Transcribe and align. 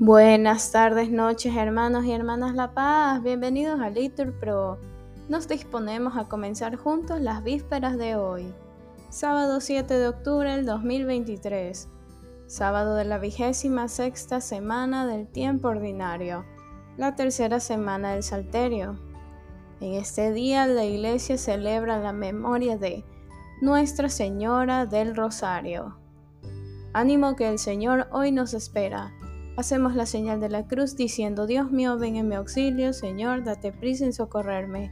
Buenas 0.00 0.72
tardes, 0.72 1.08
noches, 1.08 1.56
hermanos 1.56 2.04
y 2.04 2.10
hermanas 2.10 2.56
La 2.56 2.74
Paz. 2.74 3.22
Bienvenidos 3.22 3.80
a 3.80 3.90
Litur 3.90 4.32
Pro. 4.40 4.76
Nos 5.28 5.46
disponemos 5.46 6.16
a 6.16 6.24
comenzar 6.24 6.74
juntos 6.74 7.20
las 7.20 7.44
vísperas 7.44 7.96
de 7.96 8.16
hoy, 8.16 8.52
sábado 9.08 9.60
7 9.60 9.94
de 9.94 10.08
octubre 10.08 10.50
del 10.50 10.66
2023, 10.66 11.88
sábado 12.48 12.96
de 12.96 13.04
la 13.04 13.18
vigésima 13.18 13.86
sexta 13.86 14.40
semana 14.40 15.06
del 15.06 15.28
tiempo 15.28 15.68
ordinario, 15.68 16.44
la 16.96 17.14
tercera 17.14 17.60
semana 17.60 18.14
del 18.14 18.24
Salterio. 18.24 18.98
En 19.80 19.92
este 19.94 20.32
día 20.32 20.66
la 20.66 20.84
iglesia 20.84 21.38
celebra 21.38 22.00
la 22.00 22.12
memoria 22.12 22.76
de 22.76 23.04
Nuestra 23.60 24.08
Señora 24.08 24.86
del 24.86 25.14
Rosario. 25.14 25.96
Ánimo 26.92 27.36
que 27.36 27.48
el 27.48 27.60
Señor 27.60 28.08
hoy 28.10 28.32
nos 28.32 28.54
espera 28.54 29.12
Hacemos 29.56 29.94
la 29.94 30.04
señal 30.04 30.40
de 30.40 30.48
la 30.48 30.66
cruz 30.66 30.96
diciendo, 30.96 31.46
Dios 31.46 31.70
mío, 31.70 31.96
ven 31.96 32.16
en 32.16 32.28
mi 32.28 32.34
auxilio, 32.34 32.92
Señor, 32.92 33.44
date 33.44 33.72
prisa 33.72 34.04
en 34.04 34.12
socorrerme. 34.12 34.90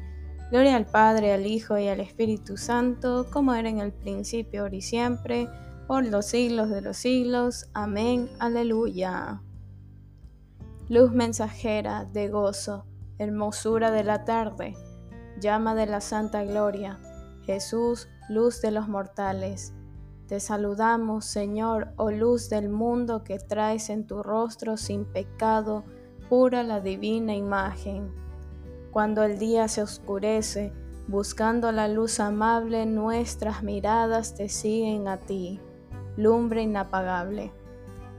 Gloria 0.52 0.76
al 0.76 0.86
Padre, 0.86 1.32
al 1.32 1.46
Hijo 1.46 1.78
y 1.78 1.88
al 1.88 1.98
Espíritu 1.98 2.56
Santo, 2.56 3.26
como 3.32 3.54
era 3.54 3.68
en 3.68 3.80
el 3.80 3.92
principio, 3.92 4.62
ahora 4.62 4.76
y 4.76 4.82
siempre, 4.82 5.48
por 5.88 6.04
los 6.06 6.26
siglos 6.26 6.70
de 6.70 6.80
los 6.80 6.96
siglos. 6.96 7.70
Amén. 7.74 8.28
Aleluya. 8.38 9.42
Luz 10.88 11.10
mensajera 11.10 12.04
de 12.04 12.28
gozo, 12.28 12.86
hermosura 13.18 13.90
de 13.90 14.04
la 14.04 14.24
tarde, 14.24 14.76
llama 15.40 15.74
de 15.74 15.86
la 15.86 16.00
santa 16.00 16.44
gloria, 16.44 17.00
Jesús, 17.46 18.08
luz 18.28 18.60
de 18.60 18.70
los 18.70 18.88
mortales. 18.88 19.74
Te 20.26 20.38
saludamos, 20.38 21.24
Señor, 21.24 21.88
oh 21.96 22.10
luz 22.10 22.48
del 22.48 22.68
mundo 22.68 23.24
que 23.24 23.38
traes 23.38 23.90
en 23.90 24.06
tu 24.06 24.22
rostro 24.22 24.76
sin 24.76 25.04
pecado, 25.04 25.84
pura 26.28 26.62
la 26.62 26.80
divina 26.80 27.34
imagen. 27.34 28.12
Cuando 28.92 29.24
el 29.24 29.38
día 29.38 29.66
se 29.68 29.82
oscurece, 29.82 30.72
buscando 31.08 31.72
la 31.72 31.88
luz 31.88 32.20
amable, 32.20 32.86
nuestras 32.86 33.62
miradas 33.62 34.34
te 34.34 34.48
siguen 34.48 35.08
a 35.08 35.18
ti, 35.18 35.60
lumbre 36.16 36.62
inapagable. 36.62 37.52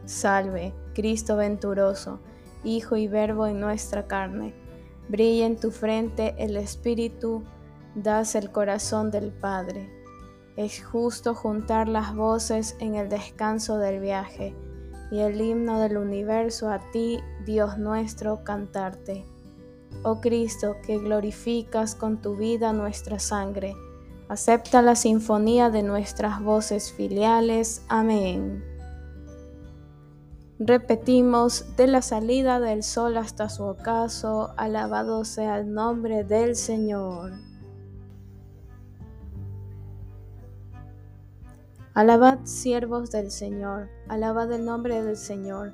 Salve, 0.06 0.74
Cristo 0.94 1.38
venturoso, 1.38 2.20
Hijo 2.66 2.98
y 2.98 3.08
Verbo 3.08 3.48
en 3.48 3.60
nuestra 3.60 4.08
carne. 4.08 4.54
Brilla 5.08 5.46
en 5.46 5.58
tu 5.58 5.72
frente 5.72 6.36
el 6.38 6.58
Espíritu, 6.58 7.44
das 7.96 8.36
el 8.36 8.52
corazón 8.52 9.10
del 9.10 9.32
Padre 9.32 10.03
es 10.56 10.84
justo 10.84 11.34
juntar 11.34 11.88
las 11.88 12.16
voces 12.16 12.76
en 12.80 12.96
el 12.96 13.10
descanso 13.10 13.78
del 13.78 14.00
viaje 14.00 14.56
y 15.12 15.20
el 15.20 15.40
himno 15.42 15.80
del 15.80 15.98
universo 15.98 16.70
a 16.70 16.80
ti, 16.92 17.20
Dios 17.46 17.78
nuestro, 17.78 18.44
cantarte. 18.44 19.26
Oh 20.04 20.22
Cristo, 20.22 20.76
que 20.86 20.98
glorificas 20.98 21.96
con 21.96 22.22
tu 22.22 22.36
vida 22.36 22.74
nuestra 22.74 23.20
sangre, 23.20 23.76
acepta 24.28 24.82
la 24.82 24.96
sinfonía 24.96 25.70
de 25.70 25.84
nuestras 25.84 26.42
voces 26.42 26.92
filiales. 26.92 27.84
Amén. 27.90 28.64
Repetimos, 30.60 31.76
de 31.76 31.88
la 31.88 32.02
salida 32.02 32.60
del 32.60 32.84
sol 32.84 33.18
hasta 33.18 33.50
su 33.50 33.64
ocaso, 33.64 34.54
alabado 34.58 35.26
sea 35.26 35.60
el 35.60 35.74
nombre 35.74 36.24
del 36.24 36.56
Señor. 36.56 37.53
Alabad 41.96 42.40
siervos 42.46 43.12
del 43.12 43.30
Señor, 43.30 43.88
alabad 44.08 44.52
el 44.52 44.66
nombre 44.66 45.04
del 45.04 45.16
Señor. 45.16 45.74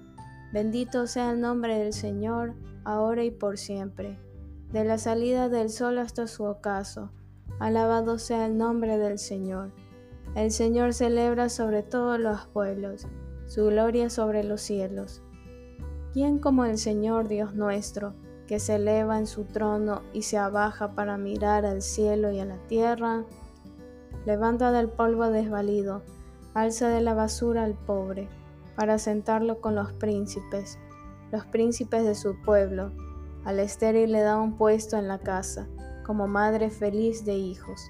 Bendito 0.52 1.08
sea 1.08 1.32
el 1.32 1.40
nombre 1.40 1.80
del 1.80 1.94
Señor, 1.94 2.56
ahora 2.84 3.24
y 3.24 3.32
por 3.32 3.58
siempre. 3.58 4.20
De 4.74 4.84
la 4.84 4.98
salida 4.98 5.48
del 5.48 5.70
sol 5.70 5.98
hasta 5.98 6.28
su 6.28 6.44
ocaso, 6.44 7.14
alabado 7.58 8.20
sea 8.20 8.48
el 8.48 8.58
nombre 8.58 8.98
del 8.98 9.18
Señor. 9.18 9.72
El 10.36 10.52
Señor 10.52 10.94
celebra 10.94 11.48
sobre 11.48 11.84
todos 11.84 12.20
los 12.20 12.48
pueblos, 12.48 13.08
su 13.48 13.68
gloria 13.68 14.10
sobre 14.10 14.44
los 14.44 14.60
cielos. 14.60 15.22
¿Quién 16.12 16.40
como 16.40 16.66
el 16.66 16.78
Señor 16.78 17.30
Dios 17.30 17.56
nuestro, 17.56 18.14
que 18.46 18.60
se 18.60 18.76
eleva 18.76 19.20
en 19.20 19.26
su 19.26 19.46
trono 19.46 20.02
y 20.12 20.24
se 20.24 20.38
abaja 20.38 20.96
para 20.96 21.18
mirar 21.18 21.66
al 21.66 21.82
cielo 21.82 22.30
y 22.30 22.42
a 22.42 22.46
la 22.46 22.58
tierra? 22.68 23.24
Levanta 24.26 24.72
del 24.72 24.90
polvo 24.90 25.30
desvalido, 25.30 26.04
alza 26.54 26.90
de 26.90 27.02
la 27.02 27.14
basura 27.14 27.64
al 27.64 27.74
pobre, 27.74 28.28
para 28.76 28.98
sentarlo 28.98 29.62
con 29.62 29.76
los 29.76 29.92
príncipes, 29.94 30.78
los 31.32 31.46
príncipes 31.46 32.06
de 32.06 32.16
su 32.16 32.42
pueblo. 32.42 32.92
Al 33.46 33.60
estéril 33.60 34.12
le 34.12 34.22
da 34.22 34.38
un 34.40 34.58
puesto 34.58 34.98
en 34.98 35.08
la 35.08 35.20
casa, 35.20 35.68
como 36.06 36.28
madre 36.28 36.70
feliz 36.70 37.26
de 37.26 37.36
hijos. 37.36 37.82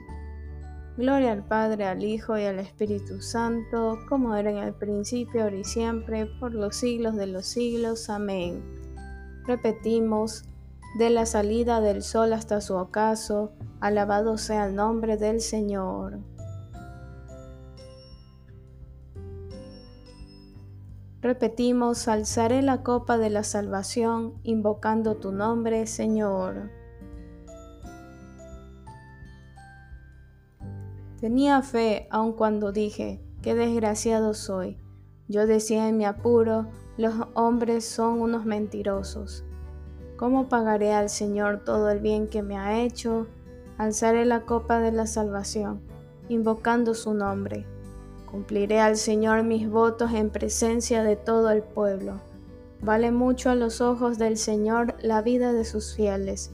Gloria 0.99 1.31
al 1.31 1.45
Padre, 1.45 1.85
al 1.85 2.03
Hijo 2.03 2.37
y 2.37 2.43
al 2.43 2.59
Espíritu 2.59 3.21
Santo, 3.21 3.97
como 4.09 4.35
era 4.35 4.51
en 4.51 4.57
el 4.57 4.73
principio, 4.73 5.43
ahora 5.43 5.55
y 5.55 5.63
siempre, 5.63 6.25
por 6.41 6.53
los 6.53 6.75
siglos 6.75 7.15
de 7.15 7.27
los 7.27 7.45
siglos. 7.45 8.09
Amén. 8.09 8.61
Repetimos, 9.47 10.48
de 10.97 11.09
la 11.09 11.25
salida 11.25 11.81
del 11.81 12.01
sol 12.01 12.33
hasta 12.33 12.61
su 12.61 12.75
ocaso, 12.75 13.51
Alabado 13.79 14.37
sea 14.37 14.65
el 14.65 14.75
nombre 14.75 15.15
del 15.15 15.39
Señor. 15.39 16.19
Repetimos, 21.21 22.07
alzaré 22.07 22.61
la 22.61 22.83
copa 22.83 23.17
de 23.17 23.29
la 23.29 23.43
salvación, 23.43 24.35
invocando 24.43 25.17
tu 25.17 25.31
nombre, 25.31 25.85
Señor. 25.85 26.69
Tenía 31.19 31.61
fe 31.61 32.07
aun 32.09 32.33
cuando 32.33 32.71
dije, 32.71 33.21
qué 33.41 33.53
desgraciado 33.53 34.33
soy. 34.33 34.77
Yo 35.27 35.45
decía 35.45 35.87
en 35.89 35.97
mi 35.97 36.05
apuro, 36.05 36.67
los 36.97 37.13
hombres 37.33 37.85
son 37.85 38.21
unos 38.21 38.45
mentirosos. 38.45 39.45
¿Cómo 40.19 40.49
pagaré 40.49 40.91
al 40.91 41.09
Señor 41.09 41.63
todo 41.63 41.89
el 41.89 42.01
bien 42.01 42.27
que 42.27 42.41
me 42.41 42.57
ha 42.57 42.81
hecho? 42.81 43.27
alzaré 43.77 44.25
la 44.25 44.41
copa 44.41 44.81
de 44.81 44.91
la 44.91 45.07
salvación, 45.07 45.79
invocando 46.27 46.93
su 46.93 47.13
nombre. 47.13 47.65
Cumpliré 48.29 48.81
al 48.81 48.97
Señor 48.97 49.43
mis 49.43 49.69
votos 49.69 50.11
en 50.11 50.29
presencia 50.29 51.03
de 51.03 51.15
todo 51.15 51.51
el 51.51 51.61
pueblo. 51.61 52.19
Vale 52.81 53.11
mucho 53.11 53.49
a 53.49 53.55
los 53.55 53.79
ojos 53.79 54.17
del 54.17 54.35
Señor 54.35 54.95
la 55.01 55.21
vida 55.21 55.53
de 55.53 55.63
sus 55.63 55.95
fieles. 55.95 56.51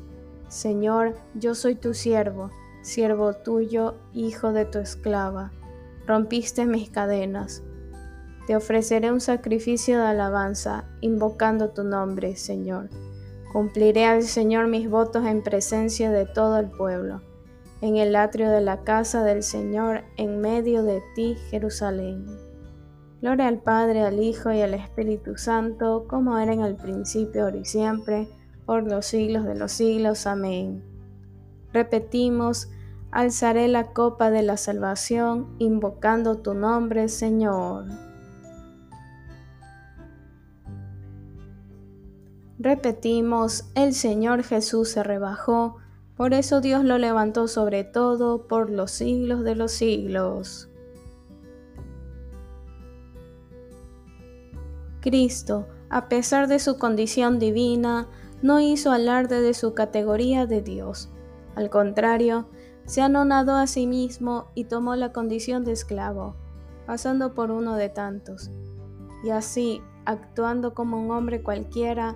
Señor, 0.47 1.15
yo 1.33 1.55
soy 1.55 1.73
tu 1.73 1.95
siervo, 1.95 2.51
siervo 2.83 3.33
tuyo, 3.33 3.95
hijo 4.13 4.53
de 4.53 4.65
tu 4.65 4.77
esclava. 4.77 5.51
Rompiste 6.05 6.67
mis 6.67 6.91
cadenas. 6.91 7.63
Te 8.45 8.55
ofreceré 8.55 9.11
un 9.11 9.21
sacrificio 9.21 9.97
de 9.97 10.05
alabanza, 10.05 10.85
invocando 11.01 11.69
tu 11.69 11.83
nombre, 11.83 12.35
Señor. 12.35 12.91
Cumpliré 13.55 14.03
al 14.03 14.23
Señor 14.23 14.67
mis 14.67 14.89
votos 14.89 15.25
en 15.25 15.41
presencia 15.41 16.11
de 16.11 16.25
todo 16.25 16.59
el 16.59 16.69
pueblo, 16.69 17.21
en 17.79 17.95
el 17.95 18.13
atrio 18.17 18.49
de 18.49 18.59
la 18.59 18.83
casa 18.83 19.23
del 19.23 19.43
Señor, 19.43 20.03
en 20.17 20.41
medio 20.41 20.83
de 20.83 21.01
ti, 21.15 21.37
Jerusalén. 21.51 22.25
Gloria 23.21 23.47
al 23.47 23.59
Padre, 23.59 24.01
al 24.01 24.19
Hijo 24.19 24.51
y 24.51 24.59
al 24.59 24.73
Espíritu 24.73 25.37
Santo, 25.37 26.05
como 26.09 26.37
era 26.37 26.51
en 26.51 26.63
el 26.63 26.75
principio, 26.75 27.45
ahora 27.45 27.55
y 27.55 27.63
siempre, 27.63 28.27
por 28.65 28.83
los 28.83 29.05
siglos 29.05 29.45
de 29.45 29.55
los 29.55 29.71
siglos. 29.71 30.27
Amén. 30.27 30.83
Repetimos, 31.71 32.69
alzaré 33.09 33.69
la 33.69 33.93
copa 33.93 34.31
de 34.31 34.41
la 34.41 34.57
salvación, 34.57 35.55
invocando 35.59 36.39
tu 36.39 36.55
nombre, 36.55 37.07
Señor. 37.07 37.85
Repetimos, 42.65 43.69
el 43.75 43.93
Señor 43.93 44.41
Jesús 44.41 44.89
se 44.89 45.03
rebajó, 45.03 45.77
por 46.17 46.33
eso 46.33 46.61
Dios 46.61 46.83
lo 46.83 46.97
levantó 46.97 47.47
sobre 47.47 47.83
todo 47.83 48.47
por 48.47 48.71
los 48.71 48.89
siglos 48.89 49.43
de 49.43 49.53
los 49.53 49.71
siglos. 49.71 50.67
Cristo, 54.99 55.67
a 55.91 56.09
pesar 56.09 56.47
de 56.47 56.57
su 56.57 56.79
condición 56.79 57.37
divina, 57.37 58.07
no 58.41 58.59
hizo 58.59 58.91
alarde 58.91 59.41
de 59.41 59.53
su 59.53 59.75
categoría 59.75 60.47
de 60.47 60.63
Dios. 60.63 61.11
Al 61.53 61.69
contrario, 61.69 62.49
se 62.85 63.03
anonadó 63.03 63.57
a 63.57 63.67
sí 63.67 63.85
mismo 63.85 64.47
y 64.55 64.63
tomó 64.63 64.95
la 64.95 65.13
condición 65.13 65.65
de 65.65 65.73
esclavo, 65.73 66.35
pasando 66.87 67.35
por 67.35 67.51
uno 67.51 67.75
de 67.75 67.89
tantos. 67.89 68.49
Y 69.23 69.29
así, 69.29 69.83
actuando 70.05 70.73
como 70.73 70.99
un 70.99 71.11
hombre 71.11 71.43
cualquiera, 71.43 72.15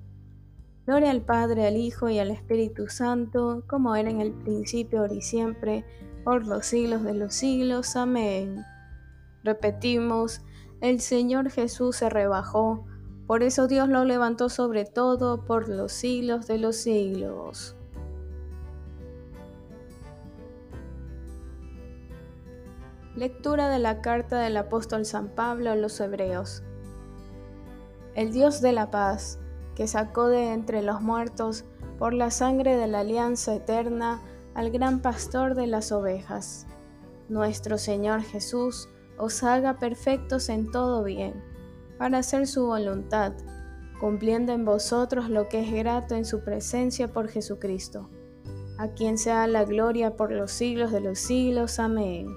Gloria 0.91 1.11
al 1.11 1.21
Padre, 1.21 1.67
al 1.67 1.77
Hijo 1.77 2.09
y 2.09 2.19
al 2.19 2.31
Espíritu 2.31 2.89
Santo, 2.89 3.63
como 3.65 3.95
era 3.95 4.09
en 4.09 4.19
el 4.19 4.33
principio, 4.33 4.99
ahora 4.99 5.13
y 5.13 5.21
siempre, 5.21 5.85
por 6.25 6.45
los 6.45 6.65
siglos 6.65 7.03
de 7.03 7.13
los 7.13 7.33
siglos. 7.33 7.95
Amén. 7.95 8.65
Repetimos, 9.41 10.41
el 10.81 10.99
Señor 10.99 11.49
Jesús 11.49 11.95
se 11.95 12.09
rebajó, 12.09 12.83
por 13.25 13.41
eso 13.41 13.69
Dios 13.69 13.87
lo 13.87 14.03
levantó 14.03 14.49
sobre 14.49 14.83
todo 14.83 15.45
por 15.45 15.69
los 15.69 15.93
siglos 15.93 16.45
de 16.47 16.57
los 16.57 16.75
siglos. 16.75 17.77
Lectura 23.15 23.69
de 23.69 23.79
la 23.79 24.01
carta 24.01 24.41
del 24.41 24.57
apóstol 24.57 25.05
San 25.05 25.29
Pablo 25.29 25.71
a 25.71 25.77
los 25.77 25.97
Hebreos. 26.01 26.63
El 28.13 28.33
Dios 28.33 28.59
de 28.59 28.73
la 28.73 28.91
paz, 28.91 29.39
que 29.81 29.87
sacó 29.87 30.27
de 30.27 30.53
entre 30.53 30.83
los 30.83 31.01
muertos 31.01 31.65
por 31.97 32.13
la 32.13 32.29
sangre 32.29 32.77
de 32.77 32.85
la 32.85 32.99
alianza 32.99 33.55
eterna 33.55 34.21
al 34.53 34.69
gran 34.69 35.01
pastor 35.01 35.55
de 35.55 35.65
las 35.65 35.91
ovejas, 35.91 36.67
nuestro 37.29 37.79
Señor 37.79 38.21
Jesús, 38.21 38.89
os 39.17 39.41
haga 39.41 39.79
perfectos 39.79 40.49
en 40.49 40.69
todo 40.69 41.03
bien, 41.03 41.43
para 41.97 42.19
hacer 42.19 42.45
su 42.45 42.67
voluntad, 42.67 43.33
cumpliendo 43.99 44.53
en 44.53 44.65
vosotros 44.65 45.31
lo 45.31 45.49
que 45.49 45.61
es 45.61 45.73
grato 45.73 46.13
en 46.13 46.25
su 46.25 46.43
presencia 46.43 47.07
por 47.07 47.27
Jesucristo, 47.27 48.07
a 48.77 48.89
quien 48.89 49.17
sea 49.17 49.47
la 49.47 49.65
gloria 49.65 50.15
por 50.15 50.31
los 50.31 50.51
siglos 50.51 50.91
de 50.91 51.01
los 51.01 51.17
siglos. 51.17 51.79
Amén. 51.79 52.27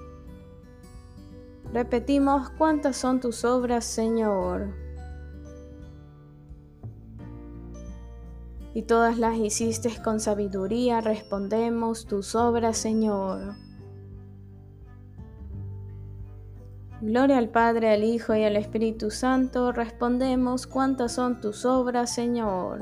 Repetimos, 1.71 2.49
¿cuántas 2.57 2.97
son 2.97 3.19
tus 3.19 3.45
obras, 3.45 3.85
Señor? 3.85 4.84
Y 8.75 8.83
todas 8.83 9.17
las 9.17 9.37
hiciste 9.37 9.89
con 10.03 10.19
sabiduría, 10.19 10.99
respondemos, 10.99 12.07
tus 12.07 12.35
obras, 12.35 12.77
Señor. 12.77 13.55
Gloria 16.99 17.37
al 17.37 17.47
Padre, 17.47 17.93
al 17.93 18.03
Hijo 18.03 18.35
y 18.35 18.43
al 18.43 18.57
Espíritu 18.57 19.11
Santo, 19.11 19.71
respondemos, 19.71 20.67
¿cuántas 20.67 21.13
son 21.13 21.39
tus 21.39 21.63
obras, 21.63 22.13
Señor? 22.13 22.81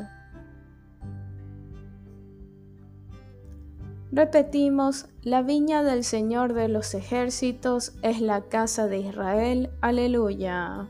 Repetimos, 4.11 5.05
la 5.21 5.43
viña 5.43 5.83
del 5.83 6.03
Señor 6.03 6.53
de 6.53 6.69
los 6.69 6.95
ejércitos 6.95 7.93
es 8.01 8.19
la 8.19 8.41
casa 8.41 8.87
de 8.87 8.97
Israel. 8.97 9.69
Aleluya. 9.81 10.89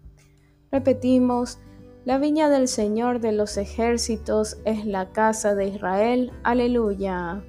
Repetimos, 0.71 1.59
la 2.05 2.17
viña 2.17 2.49
del 2.49 2.67
Señor 2.67 3.19
de 3.19 3.33
los 3.33 3.57
ejércitos 3.57 4.57
es 4.65 4.85
la 4.85 5.11
casa 5.11 5.53
de 5.53 5.67
Israel. 5.67 6.31
Aleluya. 6.43 7.43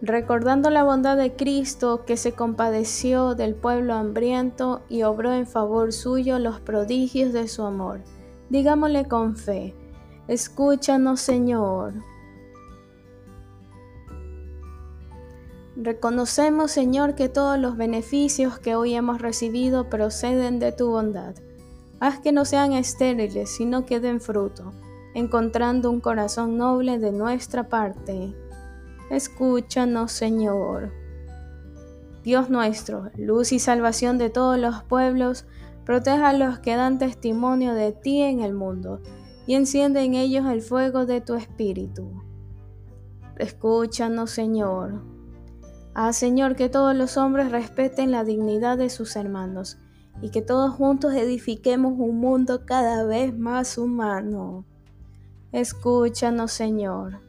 Recordando 0.00 0.70
la 0.70 0.84
bondad 0.84 1.16
de 1.16 1.34
Cristo 1.34 2.04
que 2.04 2.16
se 2.16 2.32
compadeció 2.32 3.34
del 3.34 3.56
pueblo 3.56 3.94
hambriento 3.94 4.82
y 4.88 5.02
obró 5.02 5.32
en 5.32 5.46
favor 5.46 5.92
suyo 5.92 6.38
los 6.38 6.60
prodigios 6.60 7.32
de 7.32 7.48
su 7.48 7.64
amor. 7.64 8.02
Digámosle 8.48 9.06
con 9.06 9.36
fe, 9.36 9.74
escúchanos 10.28 11.20
Señor. 11.20 11.94
Reconocemos, 15.80 16.72
Señor, 16.72 17.14
que 17.14 17.28
todos 17.28 17.56
los 17.56 17.76
beneficios 17.76 18.58
que 18.58 18.74
hoy 18.74 18.94
hemos 18.94 19.22
recibido 19.22 19.88
proceden 19.88 20.58
de 20.58 20.72
tu 20.72 20.90
bondad. 20.90 21.36
Haz 22.00 22.18
que 22.18 22.32
no 22.32 22.44
sean 22.44 22.72
estériles, 22.72 23.48
sino 23.48 23.86
que 23.86 24.00
den 24.00 24.20
fruto, 24.20 24.72
encontrando 25.14 25.88
un 25.88 26.00
corazón 26.00 26.56
noble 26.56 26.98
de 26.98 27.12
nuestra 27.12 27.68
parte. 27.68 28.34
Escúchanos, 29.08 30.10
Señor. 30.10 30.92
Dios 32.24 32.50
nuestro, 32.50 33.12
luz 33.16 33.52
y 33.52 33.60
salvación 33.60 34.18
de 34.18 34.30
todos 34.30 34.58
los 34.58 34.82
pueblos, 34.82 35.46
proteja 35.84 36.30
a 36.30 36.32
los 36.32 36.58
que 36.58 36.74
dan 36.74 36.98
testimonio 36.98 37.74
de 37.74 37.92
ti 37.92 38.22
en 38.22 38.40
el 38.40 38.52
mundo, 38.52 39.00
y 39.46 39.54
enciende 39.54 40.02
en 40.02 40.14
ellos 40.14 40.44
el 40.46 40.60
fuego 40.60 41.06
de 41.06 41.20
tu 41.20 41.36
espíritu. 41.36 42.20
Escúchanos, 43.36 44.32
Señor. 44.32 45.17
Ah, 45.94 46.12
Señor, 46.12 46.54
que 46.54 46.68
todos 46.68 46.94
los 46.94 47.16
hombres 47.16 47.50
respeten 47.50 48.10
la 48.10 48.24
dignidad 48.24 48.78
de 48.78 48.90
sus 48.90 49.16
hermanos 49.16 49.78
y 50.20 50.30
que 50.30 50.42
todos 50.42 50.72
juntos 50.74 51.14
edifiquemos 51.14 51.94
un 51.98 52.18
mundo 52.18 52.64
cada 52.64 53.04
vez 53.04 53.36
más 53.36 53.78
humano. 53.78 54.64
Escúchanos, 55.52 56.52
Señor. 56.52 57.20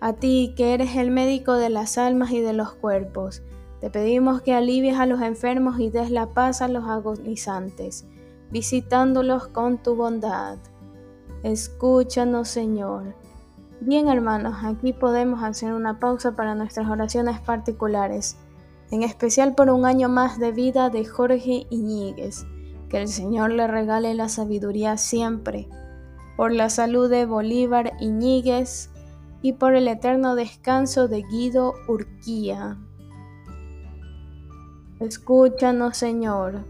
A 0.00 0.12
ti, 0.12 0.54
que 0.56 0.74
eres 0.74 0.96
el 0.96 1.10
médico 1.10 1.54
de 1.54 1.70
las 1.70 1.98
almas 1.98 2.30
y 2.30 2.40
de 2.40 2.52
los 2.52 2.72
cuerpos, 2.74 3.42
te 3.80 3.90
pedimos 3.90 4.42
que 4.42 4.54
alivies 4.54 4.98
a 4.98 5.06
los 5.06 5.20
enfermos 5.20 5.80
y 5.80 5.90
des 5.90 6.10
la 6.10 6.26
paz 6.26 6.62
a 6.62 6.68
los 6.68 6.84
agonizantes, 6.84 8.06
visitándolos 8.50 9.48
con 9.48 9.82
tu 9.82 9.94
bondad. 9.94 10.58
Escúchanos, 11.42 12.48
Señor 12.48 13.14
Bien 13.80 14.08
hermanos, 14.08 14.56
aquí 14.64 14.92
podemos 14.92 15.44
hacer 15.44 15.72
una 15.72 16.00
pausa 16.00 16.34
para 16.34 16.56
nuestras 16.56 16.88
oraciones 16.88 17.38
particulares, 17.40 18.36
en 18.90 19.04
especial 19.04 19.54
por 19.54 19.70
un 19.70 19.86
año 19.86 20.08
más 20.08 20.40
de 20.40 20.50
vida 20.50 20.90
de 20.90 21.04
Jorge 21.04 21.68
Iñiguez. 21.70 22.44
Que 22.88 23.00
el 23.00 23.06
Señor 23.06 23.52
le 23.52 23.68
regale 23.68 24.14
la 24.14 24.28
sabiduría 24.28 24.96
siempre, 24.96 25.68
por 26.36 26.52
la 26.52 26.70
salud 26.70 27.08
de 27.08 27.24
Bolívar 27.24 27.92
Iñiguez 28.00 28.90
y 29.42 29.52
por 29.52 29.76
el 29.76 29.86
eterno 29.86 30.34
descanso 30.34 31.06
de 31.06 31.22
Guido 31.22 31.74
Urquía. 31.86 32.78
Escúchanos, 34.98 35.96
Señor. 35.96 36.64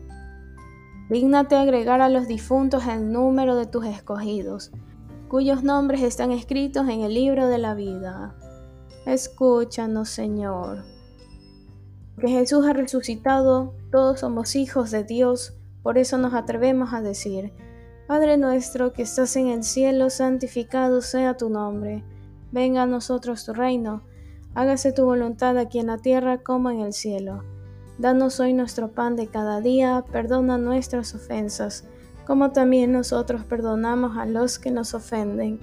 Dígnate 1.09 1.57
agregar 1.57 2.03
a 2.03 2.11
los 2.11 2.29
difuntos 2.29 2.87
el 2.87 3.11
número 3.11 3.57
de 3.57 3.65
tus 3.65 3.87
escogidos 3.87 4.73
cuyos 5.29 5.63
nombres 5.63 6.03
están 6.03 6.33
escritos 6.33 6.89
en 6.89 7.03
el 7.03 7.15
libro 7.15 7.49
de 7.49 7.59
la 7.59 7.75
vida. 7.75 8.35
Escúchanos, 9.05 10.09
Señor. 10.09 10.85
Que 12.19 12.29
Jesús 12.29 12.67
ha 12.67 12.73
resucitado, 12.73 13.75
todos 13.93 14.21
somos 14.21 14.57
hijos 14.57 14.91
de 14.91 15.05
Dios, 15.05 15.55
por 15.83 15.99
eso 15.99 16.19
nos 16.19 16.35
atrevemos 16.35 16.93
a 16.93 17.03
decir, 17.03 17.53
Padre 18.07 18.39
nuestro 18.39 18.93
que 18.93 19.03
estás 19.03 19.37
en 19.37 19.49
el 19.49 19.63
cielo, 19.63 20.11
santificado 20.11 21.03
sea 21.03 21.37
tu 21.37 21.51
nombre, 21.51 22.05
venga 22.51 22.83
a 22.83 22.87
nosotros 22.87 23.45
tu 23.45 23.53
reino, 23.53 24.03
hágase 24.55 24.93
tu 24.93 25.05
voluntad 25.05 25.59
aquí 25.59 25.79
en 25.79 25.89
la 25.89 25.99
tierra 25.99 26.39
como 26.39 26.71
en 26.71 26.81
el 26.81 26.95
cielo. 26.95 27.45
Danos 27.99 28.41
hoy 28.41 28.55
nuestro 28.55 28.93
pan 28.93 29.15
de 29.15 29.27
cada 29.27 29.61
día, 29.61 30.05
perdona 30.11 30.57
nuestras 30.57 31.15
ofensas 31.15 31.85
como 32.29 32.53
también 32.53 32.93
nosotros 32.93 33.43
perdonamos 33.47 34.19
a 34.19 34.27
los 34.27 34.59
que 34.59 34.71
nos 34.71 34.93
ofenden. 34.93 35.61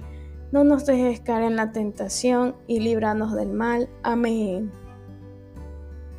No 0.50 0.64
nos 0.64 0.84
dejes 0.84 1.20
caer 1.20 1.44
en 1.44 1.54
la 1.54 1.70
tentación 1.70 2.56
y 2.66 2.80
líbranos 2.80 3.36
del 3.36 3.52
mal. 3.52 3.88
Amén. 4.02 4.72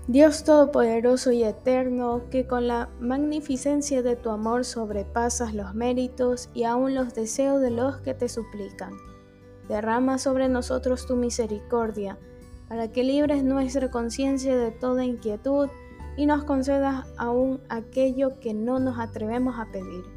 Dios 0.07 0.45
Todopoderoso 0.45 1.33
y 1.33 1.43
Eterno, 1.43 2.29
que 2.31 2.47
con 2.47 2.65
la 2.65 2.87
magnificencia 3.01 4.01
de 4.01 4.15
tu 4.15 4.29
amor 4.29 4.63
sobrepasas 4.63 5.53
los 5.53 5.75
méritos 5.75 6.49
y 6.53 6.63
aún 6.63 6.95
los 6.95 7.13
deseos 7.13 7.59
de 7.59 7.71
los 7.71 7.97
que 7.97 8.13
te 8.13 8.29
suplican. 8.29 8.93
Derrama 9.67 10.17
sobre 10.17 10.47
nosotros 10.47 11.07
tu 11.07 11.17
misericordia, 11.17 12.17
para 12.69 12.89
que 12.89 13.03
libres 13.03 13.43
nuestra 13.43 13.91
conciencia 13.91 14.55
de 14.55 14.71
toda 14.71 15.03
inquietud 15.03 15.67
y 16.15 16.25
nos 16.25 16.45
concedas 16.45 17.05
aún 17.17 17.59
aquello 17.67 18.39
que 18.39 18.53
no 18.53 18.79
nos 18.79 18.97
atrevemos 18.97 19.59
a 19.59 19.65
pedir 19.65 20.16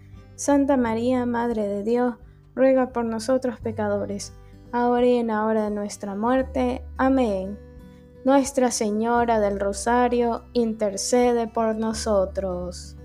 Santa 0.41 0.75
María, 0.75 1.27
Madre 1.27 1.67
de 1.67 1.83
Dios, 1.83 2.15
ruega 2.55 2.89
por 2.89 3.05
nosotros 3.05 3.59
pecadores, 3.59 4.33
ahora 4.71 5.05
y 5.05 5.17
en 5.17 5.27
la 5.27 5.45
hora 5.45 5.65
de 5.65 5.69
nuestra 5.69 6.15
muerte. 6.15 6.83
Amén. 6.97 7.59
Nuestra 8.25 8.71
Señora 8.71 9.39
del 9.39 9.59
Rosario, 9.59 10.45
intercede 10.53 11.47
por 11.47 11.75
nosotros. 11.75 12.97